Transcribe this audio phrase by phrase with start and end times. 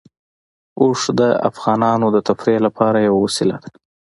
[0.81, 3.69] اوښ د افغانانو د تفریح لپاره یوه وسیله ده.